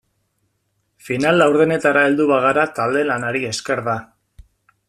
Final 1.09 1.37
laurdenetara 1.43 2.05
heldu 2.09 2.29
bagara 2.33 2.67
talde-lanari 2.81 3.47
esker 3.55 3.89
da. 3.93 3.99